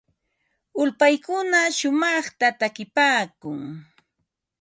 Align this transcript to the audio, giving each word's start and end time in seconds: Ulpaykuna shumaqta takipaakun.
Ulpaykuna 0.81 1.59
shumaqta 1.77 2.47
takipaakun. 2.59 3.59